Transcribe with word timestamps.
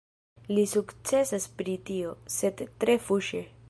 Li 0.55 0.63
sukcesas 0.71 1.47
pri 1.61 1.77
tio, 1.91 2.17
sed 2.41 2.69
tre 2.85 3.01
fuŝe. 3.09 3.49